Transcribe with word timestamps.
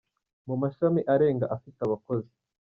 mu 0.47 0.55
mashami 0.61 1.01
arenga 1.13 1.45
afite 1.55 1.79
abakozi. 1.83 2.31